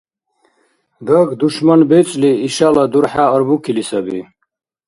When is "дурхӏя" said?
2.91-3.25